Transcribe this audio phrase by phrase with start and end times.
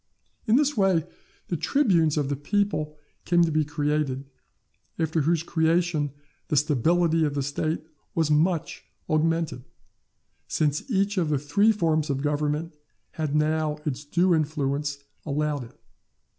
[0.47, 1.05] In this way
[1.49, 4.25] the tribunes of the people came to be created,
[4.97, 6.09] after whose creation
[6.47, 7.85] the stability of the State
[8.15, 9.63] was much augmented,
[10.47, 12.73] since each the three forms of government
[13.11, 15.79] had now its due influence allowed it.